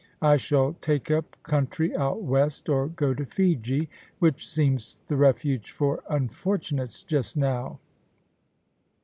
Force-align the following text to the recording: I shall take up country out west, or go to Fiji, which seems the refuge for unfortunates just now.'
I 0.23 0.35
shall 0.37 0.73
take 0.81 1.11
up 1.11 1.35
country 1.43 1.95
out 1.95 2.23
west, 2.23 2.69
or 2.69 2.87
go 2.87 3.13
to 3.13 3.23
Fiji, 3.23 3.87
which 4.17 4.47
seems 4.49 4.97
the 5.05 5.15
refuge 5.15 5.69
for 5.69 6.03
unfortunates 6.09 7.03
just 7.03 7.37
now.' 7.37 7.77